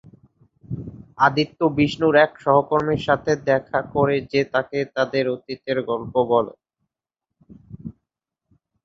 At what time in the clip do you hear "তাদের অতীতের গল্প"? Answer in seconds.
4.95-6.13